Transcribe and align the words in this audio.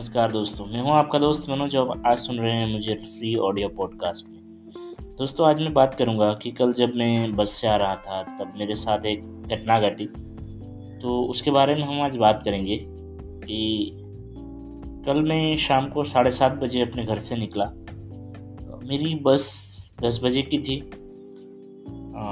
नमस्कार 0.00 0.32
दोस्तों, 0.32 0.66
मैं 0.66 0.80
हूँ 0.80 0.90
आपका 0.90 1.18
दोस्त 1.18 1.48
मनोज 1.50 1.76
और 1.76 2.02
आज 2.06 2.18
सुन 2.18 2.38
रहे 2.38 2.52
हैं 2.52 2.72
मुझे 2.72 2.94
फ्री 2.94 3.34
ऑडियो 3.36 3.68
पॉडकास्ट 3.68 4.28
में। 4.28 4.38
दोस्तों, 5.18 5.46
आज 5.46 5.60
मैं 5.60 5.72
बात 5.72 5.94
करूँगा 5.94 6.32
कि 6.34 6.50
कल 6.50 6.72
जब 6.72 6.94
मैं 6.96 7.34
बस 7.36 7.50
से 7.52 7.68
आ 7.68 7.76
रहा 7.76 7.94
था, 7.96 8.22
तब 8.22 8.52
मेरे 8.56 8.74
साथ 8.74 9.06
एक 9.06 9.24
घटना 9.42 9.80
घटी। 9.80 10.06
तो 11.02 11.22
उसके 11.22 11.50
बारे 11.50 11.74
में 11.74 11.82
हम 11.82 12.00
आज 12.00 12.16
बात 12.16 12.42
करेंगे 12.44 12.76
कि 12.86 13.90
कल 15.06 15.22
मैं 15.22 15.56
शाम 15.56 15.88
को 15.88 16.04
साढ़े 16.04 16.30
सात 16.30 16.52
बजे 16.52 16.80
अपने 16.80 17.04
घर 17.04 17.18
से 17.18 17.36
निकला। 17.36 17.64
मेरी 18.88 19.14
बस 19.14 19.44
दस 20.02 20.20
बजे 20.24 20.42
की 20.42 20.58
थी। 20.58 20.80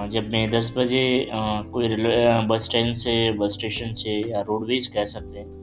जब 0.08 0.30
मैं 0.32 0.50
दस 0.50 0.74
बजे 0.76 1.28
कोई 1.72 1.88
रेलवे 1.88 2.46
बस 2.46 2.64
स्टैंड 2.64 2.94
से, 2.94 3.32
बस 3.32 3.52
स्टेशन 3.52 3.92
से 3.92 4.30
या 4.30 4.40
रोडवेज़ 4.40 4.92
कह 4.94 5.04
सकते 5.04 5.38
हैं 5.38 5.57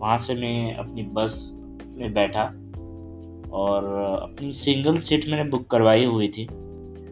वहाँ 0.00 0.18
से 0.18 0.34
मैं 0.34 0.74
अपनी 0.74 1.02
बस 1.02 1.50
में 1.88 2.12
बैठा 2.14 2.44
और 3.52 3.84
अपनी 4.22 4.52
सिंगल 4.52 4.98
सीट 4.98 5.28
मैंने 5.28 5.44
बुक 5.50 5.66
करवाई 5.70 6.04
हुई 6.04 6.28
थी। 6.28 6.44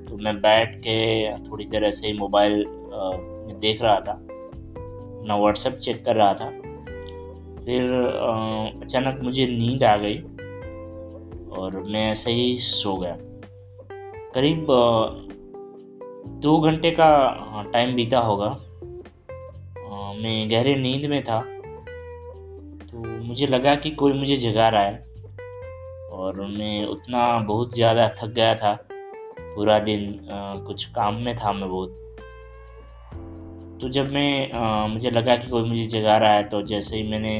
तो 0.08 0.16
मैं 0.16 0.36
बैठ 0.36 0.76
के 0.76 0.96
थोड़ी 1.38 1.64
देर 1.64 1.84
ऐसे 1.84 2.06
ही 2.06 2.12
मोबाइल 2.12 2.64
में 3.46 3.58
देख 3.60 3.82
रहा 3.82 4.00
था। 4.00 4.12
अपना 4.12 5.36
व्हाट्सएप 5.36 5.74
चेक 5.74 6.04
कर 6.04 6.16
रहा 6.16 6.34
था। 6.34 6.48
फिर 7.64 7.92
अचानक 8.82 9.20
मुझे 9.22 9.46
नींद 9.46 9.84
आ 9.84 9.96
गई 9.96 10.18
और 11.58 11.82
मैं 11.82 12.10
ऐसे 12.10 12.32
ही 12.32 12.56
सो 12.58 12.96
गया। 12.96 13.16
करीब 14.34 14.66
दो 16.40 16.58
घंटे 16.60 16.90
का 16.90 17.10
टाइम 17.72 17.94
बीता 17.94 18.18
होगा। 18.20 18.48
मैं 20.22 20.50
गहरे 20.50 20.74
नींद 20.76 21.10
में 21.10 21.22
था। 21.24 21.38
मुझे 23.28 23.46
लगा 23.46 23.74
कि 23.74 23.90
कोई 23.90 24.12
मुझे 24.12 24.36
जगा 24.36 24.68
रहा 24.68 24.82
है। 24.82 25.06
और 26.10 26.40
मैं 26.48 26.84
उतना 26.86 27.38
बहुत 27.38 27.74
ज़्यादा 27.74 28.08
थक 28.18 28.28
गया 28.28 28.54
था। 28.54 28.72
पूरा 28.82 29.78
दिन 29.78 30.28
आ, 30.30 30.54
कुछ 30.56 30.84
काम 30.84 31.14
में 31.14 31.36
था 31.36 31.52
मैं 31.52 31.68
बहुत। 31.70 31.90
तो 33.80 33.88
जब 33.88 34.12
मैं 34.12 34.52
आ, 34.52 34.86
मुझे 34.86 35.10
लगा 35.10 35.36
कि 35.36 35.48
कोई 35.48 35.62
मुझे 35.62 35.86
जगा 35.90 36.16
रहा 36.18 36.32
है 36.32 36.48
तो 36.48 36.62
जैसे 36.62 36.96
ही 36.96 37.02
मैंने 37.02 37.34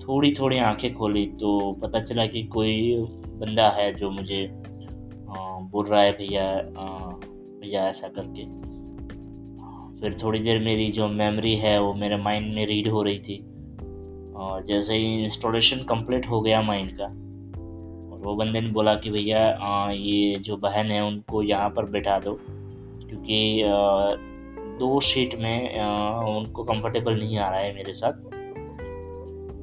थोड़ी 0.00 0.32
थोड़ी 0.34 0.58
आँखें 0.58 0.94
खोली 0.94 1.26
तो 1.40 1.50
पता 1.72 2.00
चला 2.00 2.26
कि 2.26 2.42
कोई 2.42 2.94
बंदा 3.40 3.68
है 3.70 3.92
जो 3.94 4.10
मुझे 4.10 4.48
बोल 5.72 5.86
रहा 5.86 6.00
है 6.00 6.12
भैया 6.12 6.44
भैया 7.60 7.86
ऐसा 7.88 8.08
करके। 8.08 8.44
फिर 10.00 10.16
थोड़ी 10.22 10.38
देर 10.38 10.58
मेरी 10.58 10.90
जो 10.92 11.08
मेमोरी 11.08 11.54
है 11.56 11.80
वो 11.80 11.94
मेरे 11.94 12.16
माइंड 12.16 12.54
में 12.54 12.66
रीड 12.66 12.88
हो 12.88 13.02
रही 13.02 13.18
थी। 13.18 13.42
और 14.40 14.64
जैसे 14.66 14.94
ही 14.94 15.22
इंस्टॉलेशन 15.24 15.82
कंप्लीट 15.88 16.26
हो 16.26 16.40
गया 16.40 16.60
माइंड 16.62 16.90
का, 16.92 17.04
और 17.04 18.20
वो 18.22 18.34
बंदे 18.36 18.60
ने 18.60 18.68
बोला 18.70 18.94
कि 18.94 19.10
भैया 19.10 19.88
ये 19.90 20.34
जो 20.38 20.56
बहन 20.58 20.90
है 20.90 21.02
उनको 21.04 21.42
यहाँ 21.42 21.68
पर 21.70 21.84
बैठा 21.90 22.18
दो, 22.18 22.38
क्योंकि 23.02 23.62
दो 24.80 25.00
सीट 25.02 25.34
में 25.34 25.80
उनको 26.28 26.64
कंफर्टेबल 26.64 27.18
नहीं 27.18 27.38
आ 27.38 27.48
रहा 27.50 27.60
है 27.60 27.74
मेरे 27.74 27.92
साथ। 27.94 28.12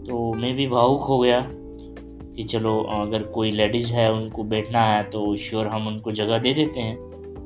तो 0.08 0.33
मैं 0.33 0.53
भी 0.55 0.67
भावुक 0.67 1.03
हो 1.03 1.20
गया 1.20 1.39
कि 1.50 2.44
चलो, 2.44 2.80
अगर 2.81 3.23
कोई 3.30 3.52
लेडीज़ 3.52 3.94
है 3.94 4.11
उनको 4.14 4.44
बैठना 4.45 4.83
है 4.86 5.03
तो 5.03 5.36
श्योर 5.38 5.67
हम 5.67 5.88
उनको 5.88 6.11
जगह 6.14 6.38
दे 6.39 6.53
देते 6.53 6.80
हैं, 6.80 6.98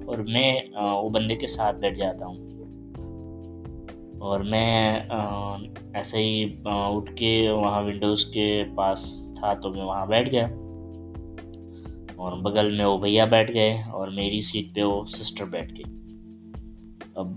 और 0.06 0.22
मैं 0.30 0.52
वो 0.94 1.10
बंदे 1.10 1.36
के 1.36 1.48
साथ 1.48 1.74
बैठ 1.74 1.98
जाता 1.98 2.26
हूँ। 2.26 2.50
और 4.22 4.44
मैं 4.44 6.00
ऐसे 6.00 6.18
ही 6.18 6.46
उठ 6.96 7.10
के 7.10 7.52
वहाँ 7.52 7.82
विंडोज़ 7.82 8.26
के 8.26 8.64
पास 8.74 9.06
था 9.38 9.54
तो 9.54 9.70
मैं 9.70 9.84
वहाँ 9.84 10.08
बैठ 10.08 10.30
गया। 10.30 10.46
और 12.20 12.36
बगल 12.42 12.72
में 12.72 12.84
वो 12.86 12.98
भैया 13.00 13.26
बैठ 13.26 13.52
गए 13.52 13.82
और 13.84 14.10
मेरी 14.10 14.42
सीट 14.42 14.74
पे 14.76 14.84
वो 14.84 15.06
सिस्टर 15.10 15.46
बैठ 15.46 15.72
गई 15.72 15.84
अब 17.18 17.36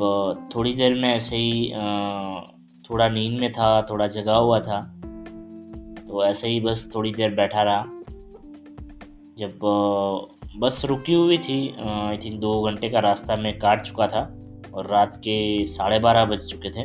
थोड़ी 0.54 0.74
देर 0.74 0.94
में 0.94 1.08
ऐसे 1.08 1.36
ही 1.36 1.70
थोड़ा 2.84 3.08
नींद 3.08 3.40
में 3.40 3.50
था, 3.52 3.82
थोड़ा 3.82 4.06
जगा 4.06 4.36
हुआ 4.36 4.60
था। 4.60 4.80
तो 6.06 6.24
ऐसे 6.24 6.48
ही 6.48 6.60
बस 6.60 6.90
थोड़ी 6.94 7.12
देर 7.12 7.34
बैठा 7.34 7.62
रहा। 7.62 7.84
जब 9.38 9.58
बस 10.56 10.84
रुकी 10.84 11.14
हुई 11.14 11.38
थी 11.38 11.58
आई 11.80 12.16
थिंक 12.16 12.40
दो 12.40 12.62
घंटे 12.62 12.88
का 12.90 13.00
रास्ता 13.00 13.36
मैं 13.36 13.58
काट 13.58 13.82
चुका 13.82 14.06
था। 14.06 14.22
और 14.74 14.86
रात 14.86 15.16
के 15.16 15.66
साढ़े 15.66 15.98
बारह 15.98 16.24
बज 16.24 16.46
चुके 16.46 16.70
थे। 16.70 16.84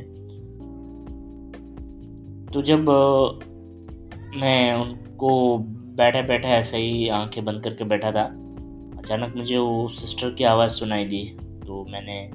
तो 2.47 2.61
जब 2.61 2.89
मैं 4.35 4.73
उनको 4.73 5.57
बैठे 5.97 6.21
बैठे 6.21 6.47
ऐसे 6.47 6.77
ही 6.77 7.07
आँखें 7.09 7.43
बंद 7.45 7.63
करके 7.63 7.83
बैठा 7.83 8.11
था 8.11 8.23
अचानक 8.99 9.33
मुझे 9.37 9.57
वो 9.57 9.87
सिस्टर 9.89 10.29
की 10.29 10.43
आवाज़ 10.43 10.71
सुनाई 10.71 11.05
दी। 11.05 11.23
तो 11.67 11.85
मैंने 11.89 12.29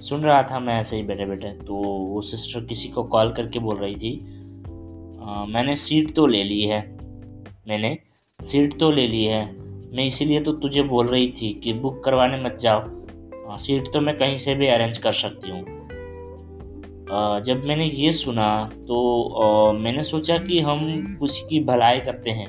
सुन 0.00 0.20
रहा 0.20 0.42
था 0.42 0.58
मैं 0.60 0.74
ऐसे 0.74 0.96
ही 0.96 1.02
बैठे 1.02 1.26
बैठे 1.26 1.50
तो 1.50 1.74
वो 1.74 2.20
सिस्टर 2.22 2.64
किसी 2.64 2.88
को 2.88 3.02
कॉल 3.04 3.32
करके 3.32 3.58
बोल 3.58 3.76
रही 3.76 3.94
थी 3.94 4.18
आ, 5.22 5.44
मैंने 5.44 5.76
सीट 5.76 6.14
तो 6.14 6.26
ले 6.26 6.42
ली 6.44 6.60
है। 6.62 6.80
मैंने 7.68 7.98
सीट 8.40 8.78
तो 8.78 8.90
ले 8.90 9.06
ली 9.08 9.24
है। 9.24 9.44
मैं 9.96 10.04
इसीलिए 10.04 10.40
तो 10.40 10.52
तुझे 10.52 10.82
बोल 10.82 11.06
रही 11.06 11.28
थी 11.32 11.52
कि 11.54 11.72
बुक 11.72 12.04
करवाने 12.04 12.42
मत 12.44 12.58
जाओ। 12.60 12.80
सीट 13.50 13.92
तो 13.92 14.00
मैं 14.00 14.16
कहीं 14.18 14.36
से 14.36 14.54
भी 14.54 14.66
अरेंज 14.66 14.98
कर 14.98 15.12
सकती 15.12 15.50
हूँ। 15.50 15.64
जब 17.40 17.64
मैंने 17.64 17.84
ये 17.86 18.12
सुना 18.12 18.48
तो 18.88 19.72
मैंने 19.72 20.02
सोचा 20.02 20.36
कि 20.38 20.60
हम 20.60 20.80
किसी 21.20 21.46
की 21.48 21.60
भलाई 21.64 22.00
करते 22.00 22.30
हैं। 22.30 22.46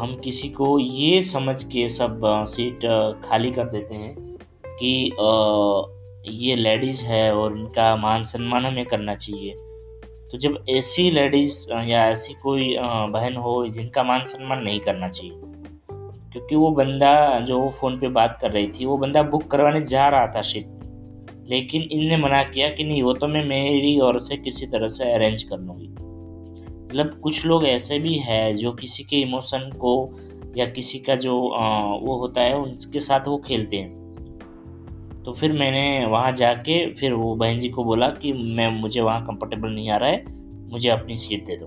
हम 0.00 0.20
किसी 0.24 0.48
को 0.48 0.78
ये 0.78 1.22
समझ 1.22 1.62
के 1.64 1.88
सब 1.88 2.20
सीट 2.48 2.86
खाली 3.24 3.50
कर 3.50 3.64
देते 3.64 3.94
हैं 3.94 4.14
कि 4.66 4.90
ये 6.38 6.56
लेडीज़ 6.56 7.04
है 7.04 7.34
और 7.34 7.56
इनका 7.58 7.94
मान 7.96 8.24
सम्मान 8.24 8.66
हमें 8.66 8.84
करना 8.86 9.14
चाहिए। 9.14 9.54
तो 10.32 10.38
जब 10.38 10.64
ऐसी 10.68 11.10
लेडीज़ 11.10 11.72
या 11.72 12.08
ऐसी 12.08 12.34
कोई 12.34 12.76
बहन 13.12 13.36
हो 13.36 13.66
जिनका 13.66 14.02
मान 14.02 14.24
सम्मान 14.24 14.62
नहीं 14.62 14.80
करना 14.80 15.08
चाहिए 15.08 15.32
क्योंकि 16.38 16.56
वो 16.56 16.70
बंदा 16.70 17.40
जो 17.40 17.68
फ़ोन 17.70 17.98
पे 17.98 18.08
बात 18.08 18.38
कर 18.40 18.50
रही 18.50 18.66
थी 18.68 18.84
वो 18.84 18.96
बंदा 18.96 19.22
बुक 19.22 19.46
करवाने 19.50 19.80
जा 19.80 20.08
रहा 20.08 20.26
था 20.26 20.42
सीट 20.42 20.66
लेकिन 21.50 21.82
इनने 21.82 22.16
मना 22.16 22.42
किया 22.42 22.68
कि 22.68 22.84
नहीं 22.84 23.02
वो 23.02 23.12
तो 23.12 23.28
मैं 23.28 23.44
मेरी 23.44 24.00
ओर 24.00 24.18
से 24.18 24.36
किसी 24.36 24.66
तरह 24.66 24.88
से 24.88 25.12
अरेंज 25.12 25.42
कर 25.42 25.58
लूँगी। 25.58 25.88
मतलब 26.84 27.20
कुछ 27.22 27.46
लोग 27.46 27.64
ऐसे 27.64 27.98
भी 27.98 28.14
है 28.18 28.54
जो 28.54 28.72
किसी 28.72 29.04
के 29.04 29.16
इमोशन 29.16 29.70
को 29.76 30.18
या 30.56 30.66
किसी 30.66 30.98
का 30.98 31.14
जो 31.14 31.48
आ, 31.48 31.84
वो 31.84 32.18
होता 32.18 32.40
है 32.40 32.54
उनके 32.54 33.00
साथ 33.00 33.20
वो 33.28 33.38
खेलते 33.38 33.76
हैं। 33.76 33.98
तो 35.24 35.32
फिर 35.32 35.52
मैंने 35.52 36.06
वहाँ 36.06 36.32
जाके 36.32 36.94
फिर 36.94 37.12
वो 37.12 37.34
बहन 37.34 37.58
जी 37.58 37.68
को 37.68 37.84
बोला 37.84 38.08
कि 38.08 38.32
मैं 38.32 38.80
मुझे 38.80 39.00
वहाँ 39.00 39.26
कंफर्टेबल 39.26 39.68
नहीं 39.68 39.90
आ 39.90 39.96
रहा 39.96 40.08
है 40.08 40.24
मुझे 40.70 40.88
अपनी 40.88 41.16
सीट 41.16 41.44
दे 41.46 41.56
दो। 41.56 41.66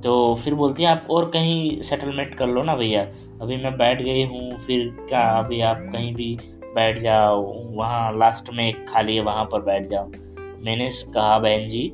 तो 0.00 0.34
फिर 0.44 0.54
बोलती 0.54 0.82
है 0.82 0.88
आप 0.88 1.06
और 1.10 1.30
कहीं 1.30 1.82
सेटलमेंट 1.82 2.34
कर 2.34 2.46
लो 2.46 2.62
ना 2.62 2.76
भैया। 2.76 3.02
अभी 3.42 3.56
मैं 3.56 3.78
बैठ 3.78 4.02
गई 4.02 4.24
हूँ, 4.24 4.58
फिर 4.58 4.96
क्या, 5.08 5.20
अभी 5.20 5.60
आप 5.60 5.76
कहीं 5.80 6.14
भी 6.14 6.38
बैठ 6.74 6.98
जाओ, 6.98 7.64
वहाँ 7.70 8.18
लास्ट 8.18 8.52
में 8.52 8.68
एक 8.68 8.88
खाली 8.88 9.16
है, 9.16 9.22
वहाँ 9.22 9.44
पर 9.44 9.60
बैठ 9.60 9.86
जाओ। 9.86 10.06
मैंने 10.38 10.88
कहा, 11.14 11.38
बहन 11.38 11.66
जी, 11.66 11.92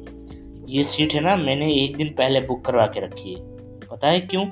ये 0.69 0.82
सीट 0.82 1.14
है 1.14 1.20
ना, 1.20 1.36
मैंने 1.36 1.75
एक 1.75 1.97
दिन 1.97 2.08
पहले 2.08 2.41
बुक 2.41 2.64
करवा 2.64 2.86
के 2.86 3.00
रखी 3.00 3.34
है। 3.34 3.41
पता 3.91 4.08
है 4.08 4.20
क्यों? 4.20 4.47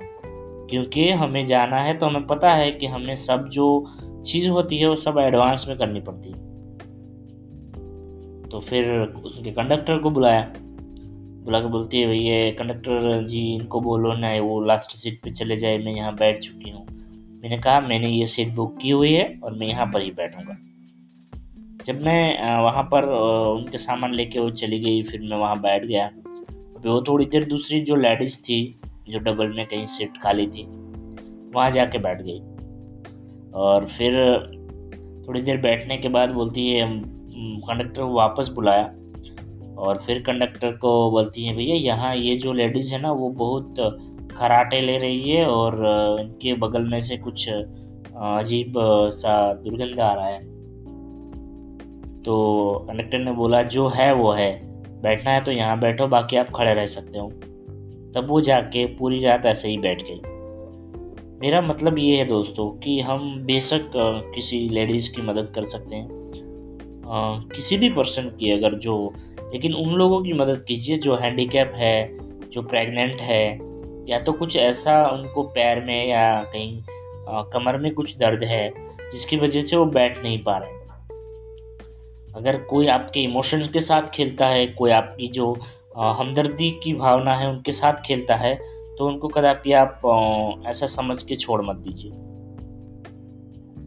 क्योंकि 0.67 1.11
हमें 1.11 1.45
जाना 1.45 1.77
है 1.77 1.99
तो 1.99 2.07
हमें 2.07 2.27
पता 2.27 2.51
है 2.51 2.73
कि 2.73 2.87
हमें 2.87 3.17
सब 3.17 3.49
जो 3.49 3.87
चीज़ 4.27 4.49
होती 4.49 4.79
है, 4.79 4.89
वो 4.89 4.97
सब 4.97 5.19
एडवांस 5.19 5.67
में 5.69 5.79
करनी 5.79 6.01
पड़ती 6.01 6.29
है। 6.29 6.51
तो 8.49 8.61
फिर 8.61 8.91
उनके 9.01 9.51
कंडक्टर 9.51 9.99
को 9.99 10.11
बुलाया। 10.11 10.53
बुला 11.51 11.61
के 11.61 11.67
बोलती 11.67 12.01
है, 12.01 12.07
भैया, 12.07 12.51
कंडक्टर 12.55 13.27
जी, 13.27 13.41
इनको 13.55 13.81
बोलो 13.81 14.13
ना, 14.15 14.29
वो 14.41 14.61
लास्ट 14.61 14.91
सीट 14.97 15.19
पे 15.23 15.31
चले 15.31 15.57
जाए, 15.57 15.79
मैं 15.79 15.93
यहाँ 15.93 16.15
बैठ 16.15 16.39
चुकी 16.41 16.71
हूँ। 16.71 16.85
मैंने 17.43 17.57
कहा, 17.59 17.81
मैंने 17.81 18.09
ये 18.09 18.27
सीट 18.27 18.53
बुक 18.55 18.77
की 18.83 18.91
हुई 18.91 19.13
है 19.13 19.25
और 19.45 19.55
मैं 19.55 19.67
यहाँ 19.67 19.87
पर 19.87 20.03
ही 20.03 20.11
बैठूँगा। 20.11 20.57
जब 21.87 22.03
मैं 22.03 22.61
वहाँ 22.63 22.83
पर 22.83 23.09
उनके 23.55 23.79
सामान 23.79 24.15
लेके 24.15 24.39
वो 24.39 24.51
चली 24.51 24.79
गई, 24.81 25.03
फिर 25.03 25.21
मैं 25.21 25.37
वहाँ 25.37 25.61
बैठ 25.61 25.85
गया। 25.85 26.07
वो 26.87 27.01
थोड़ी 27.03 27.27
देर 27.27 27.45
दूसरी 27.45 27.81
जो 27.81 27.97
लेडीज़ 27.97 28.41
थी, 28.43 28.61
जो 29.09 29.19
डबल 29.19 29.49
में 29.49 29.67
कहीं 29.67 29.87
सीट 29.87 30.23
खाली 30.23 30.47
थी, 30.47 30.65
वहाँ 31.55 31.71
जाके 31.71 31.99
बैठ 31.99 32.23
गई। 32.23 32.39
और 33.55 33.87
फिर 33.89 34.13
थोड़ी 35.29 35.43
देर 35.43 35.57
बैठने 35.57 35.99
के 35.99 36.09
बाद 36.09 36.31
बोलती 36.31 36.69
है 36.69 36.89
कंडक्टर 36.97 38.03
वापस 38.03 38.49
बुलाया। 38.49 38.95
और 39.81 39.99
फिर 39.99 40.19
कंडक्टर 40.19 40.73
को 40.73 41.11
बोलती 41.11 41.45
हैं, 41.45 41.57
भैया, 41.57 41.77
यहाँ 41.77 42.17
ये 42.17 42.37
जो 42.37 42.53
लेडीज़ 42.53 42.95
है 42.95 43.01
ना, 43.01 43.13
वो 43.13 43.29
बहुत 43.29 43.75
खराटे 44.33 44.81
ले 44.81 44.99
रही 44.99 45.31
है 45.31 45.47
और 45.47 45.75
इनके 46.21 46.55
बगल 46.55 46.83
में 46.83 47.01
से 47.01 47.17
कुछ 47.17 47.49
अजीब 48.17 48.75
सा 49.11 49.55
दुर्गंध 49.55 50.01
आ 50.01 50.15
रहा 50.15 50.27
है। 50.27 50.41
तो 52.23 52.73
कंडक्टर 52.89 53.19
ने 53.19 53.33
बोला, 53.33 53.63
जो 53.63 53.89
है, 53.89 54.15
वो 54.15 54.33
है। 54.33 54.71
बैठना 55.03 55.31
है 55.31 55.45
तो 55.45 55.53
यहाँ 55.53 55.81
बैठो, 55.81 56.07
बाकी 56.07 56.37
आप 56.37 56.49
खड़े 56.57 56.75
रह 56.75 56.87
सकते 56.87 57.19
हो। 57.19 57.29
तब 58.15 58.27
वो 58.29 58.41
जाके 58.41 58.87
पूरी 58.87 59.25
रात 59.25 59.47
ऐसे 59.47 59.69
ही 59.69 59.79
बैठ 59.79 60.03
गई। 60.03 60.21
मेरा 61.43 61.61
मतलब 61.61 61.99
ये 61.99 62.17
है 62.17 62.25
दोस्तों 62.25 62.71
कि 62.71 63.01
हम 63.01 63.43
बेशक 63.45 63.91
किसी 64.35 64.69
लेडीज़ 64.69 65.17
की 65.17 65.23
मदद 65.23 65.53
कर 65.55 65.65
सकते 65.65 65.97
हैं। 65.97 66.21
किसी 67.55 67.77
भी 67.77 67.89
पर्सन 67.89 68.23
की 68.23 68.51
अगर 68.51 68.75
जो 68.75 69.15
लेकिन 69.53 69.75
उन 69.75 69.95
लोगों 69.95 70.23
की 70.23 70.33
मदद 70.33 70.65
कीजिए 70.69 70.99
जो 70.99 71.17
हैंडीकैप 71.17 71.73
है 71.75 72.19
जो 72.51 72.63
प्रेग्नेंट 72.63 73.21
है 73.21 73.59
या 74.09 74.21
तो 74.21 74.33
कुछ 74.33 74.57
ऐसा 74.57 75.09
उनको 75.09 75.43
पैर 75.43 75.85
में 75.85 76.09
या 76.09 76.45
कहीं 76.45 76.83
आ, 77.29 77.43
कमर 77.43 77.77
में 77.77 77.95
कुछ 77.95 78.19
दर्द 78.19 78.45
है 78.45 78.73
जिसकी 79.13 79.37
वजह 79.37 79.63
से 79.63 79.77
वो 79.77 79.85
बैठ 79.85 80.23
नहीं 80.23 80.43
पा 80.43 80.59
रहे 80.59 80.81
अगर 82.35 82.57
कोई 82.57 82.87
आपके 82.87 83.21
इमोशंस 83.21 83.69
के 83.69 83.81
साथ 83.81 84.03
खेलता 84.03 84.47
है 84.47 84.67
कोई 84.67 84.91
आपकी 84.91 85.29
जो 85.29 85.57
हमदर्दी 85.97 86.71
की 86.71 86.95
भावना 86.95 87.37
है 87.37 87.49
उनके 87.49 87.73
साथ 87.73 87.93
खेलता 87.93 88.37
है 88.37 88.55
तो 88.99 89.07
उनको 89.07 89.29
कदापि 89.29 89.73
आप 89.73 90.01
ऐसा 90.67 90.87
समझ 90.87 91.23
के 91.23 91.37
छोड़ 91.37 91.63
मत 91.63 91.77
दीजिए। 91.77 92.13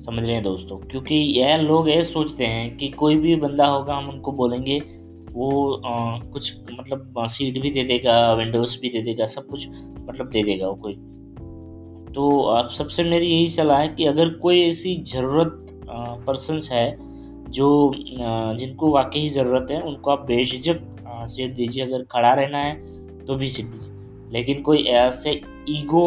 समझ 0.06 0.24
रहे 0.24 0.34
हैं 0.34 0.44
दोस्तों। 0.44 0.78
क्योंकि 0.80 1.16
यह 1.40 1.56
लोग 1.58 1.90
ये 1.90 2.04
सोचते 2.04 2.46
हैं 2.46 2.76
कि 2.78 2.90
कोई 2.90 3.16
भी 3.16 3.36
बंदा 3.36 3.68
होगा 3.68 3.96
हम 3.96 4.10
उनको 4.10 4.32
बोलेंगे 4.32 4.80
वो 5.34 5.74
आ, 5.76 6.20
कुछ 6.20 6.54
मतलब 6.80 7.14
सीट 7.28 7.62
भी 7.62 7.72
दे 7.72 7.84
देगा 7.84 8.34
विंडोज़ 8.34 8.80
भी 8.82 8.90
दे 8.90 9.02
देगा 9.02 9.26
सब 9.26 9.48
कुछ 9.48 9.68
मतलब 10.10 10.30
दे 10.30 10.44
देगा 10.44 10.68
वो 10.68 10.76
कोई। 10.76 10.94
तो 12.14 12.42
आप 12.48 12.70
सबसे 12.70 13.04
मेरी 13.04 13.28
यही 13.28 13.48
सलाह 13.50 13.80
है 13.80 13.88
कि 13.88 14.06
अगर 14.06 14.30
कोई 14.30 14.62
ऐसी 14.62 14.96
ज़रूरत 15.04 15.60
पर्सनस 16.28 16.70
है 16.72 16.86
जो 17.52 17.70
आ, 17.90 18.54
जिनको 18.54 18.92
वाकई 18.92 19.28
ज़रूरत 19.30 19.68
है 19.72 19.80
उनको 19.82 20.12
आप 20.12 20.26
बेझिझक 20.26 20.80
सीट 21.08 21.56
दीजिए। 21.56 21.84
अगर 21.86 22.04
खड़ा 22.04 22.34
रहना 22.34 22.58
है 22.58 22.76
तो 23.26 23.36
भी 23.36 23.48
सीट 23.48 23.66
दीजिए। 23.66 23.93
लेकिन 24.34 24.62
कोई 24.62 24.84
ऐसे 24.84 25.32
ईगो 25.70 26.06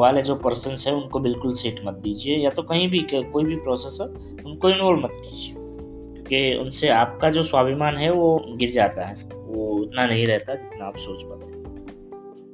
वाले 0.00 0.22
जो 0.22 0.34
पर्सन 0.36 0.76
है, 0.80 0.94
उनको 0.94 1.18
बिल्कुल 1.20 1.52
सीट 1.54 1.80
मत 1.86 1.94
दीजिए, 2.02 2.36
या 2.36 2.50
तो 2.50 2.62
कहीं 2.62 2.88
भी 2.88 3.00
कोई 3.12 3.44
भी 3.44 3.56
प्रोसेस 3.56 3.98
हो 4.00 4.04
उनको 4.46 4.70
इन्वॉल्व 4.70 5.00
मत 5.00 5.12
कीजिए, 5.14 5.54
क्योंकि 5.54 6.54
उनसे 6.60 6.88
आपका 6.90 7.30
जो 7.30 7.42
स्वाभिमान 7.44 7.96
है, 7.96 8.10
वो 8.10 8.56
गिर 8.56 8.70
जाता 8.72 9.06
है। 9.06 9.28
वो 9.32 9.66
उतना 9.76 10.06
नहीं 10.06 10.26
रहता 10.26 10.54
जितना 10.54 10.84
आप 10.84 10.96
सोच 10.98 11.22
पाते 11.22 11.54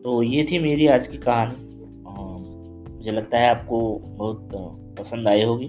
तो 0.03 0.23
ये 0.23 0.45
थी 0.45 0.59
मेरी 0.59 0.87
आज 0.89 1.07
की 1.07 1.19
कहानी। 1.19 1.71
मुझे 2.95 3.11
लगता 3.11 3.39
है 3.39 3.49
आपको 3.51 3.79
बहुत 4.09 4.51
पसंद 4.99 5.29
आई 5.29 5.43
होगी। 5.43 5.67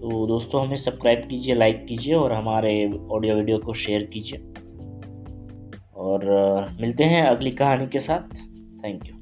तो 0.00 0.26
दोस्तों, 0.26 0.64
हमें 0.66 0.76
सब्सक्राइब 0.76 1.26
कीजिए 1.30 1.54
लाइक 1.54 1.84
कीजिए, 1.86 2.14
और 2.14 2.32
हमारे 2.32 2.72
ऑडियो 3.12 3.34
वीडियो 3.34 3.58
को 3.58 3.74
शेयर 3.74 4.02
कीजिए। 4.12 4.38
और 6.08 6.24
मिलते 6.80 7.04
हैं 7.04 7.22
अगली 7.22 7.50
कहानी 7.50 7.86
के 7.86 8.00
साथ। 8.00 8.34
Thank 8.84 9.06
you 9.06 9.14